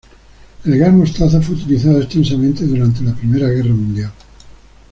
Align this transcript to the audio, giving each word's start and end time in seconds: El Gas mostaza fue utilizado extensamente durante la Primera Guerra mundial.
El 0.65 0.79
Gas 0.79 0.91
mostaza 0.93 1.39
fue 1.43 1.53
utilizado 1.53 1.99
extensamente 1.99 2.65
durante 2.65 3.03
la 3.03 3.13
Primera 3.13 3.47
Guerra 3.49 3.69
mundial. 3.69 4.11